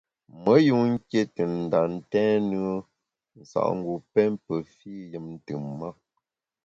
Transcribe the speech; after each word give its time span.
Me 0.41 0.53
yun 0.67 0.85
nké 0.95 1.19
te 1.35 1.43
nda 1.61 1.79
ntèn 1.95 2.33
nùe 2.51 2.73
nsa’ngu 3.41 3.93
pém 4.13 4.33
pe 4.45 4.53
fî 4.75 4.91
yùm 5.11 5.25
ntùm-ma. 5.35 5.89